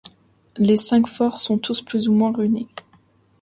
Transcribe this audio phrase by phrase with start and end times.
[0.57, 2.67] Les cinq forts sont tous plus ou moins ruinés.